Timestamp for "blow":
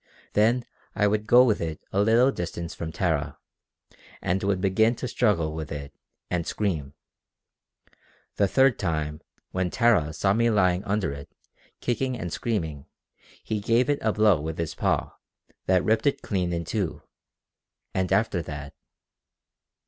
14.11-14.41